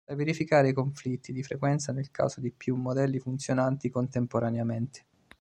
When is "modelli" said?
2.75-3.19